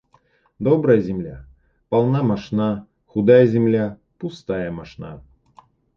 Добрая 0.57 0.99
земля- 0.99 1.45
полная 1.89 2.23
мошна, 2.23 2.87
худая 3.05 3.45
земля- 3.45 3.99
пустая 4.17 4.71
мошна. 4.71 5.21